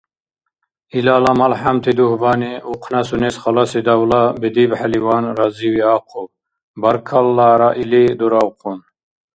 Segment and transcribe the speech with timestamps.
[0.97, 6.29] Илала малхӏямти дугьбани ухъна сунес халаси давла бедибхӏеливан разивиахъуб,
[6.81, 8.79] баркаллара или дуравхъун.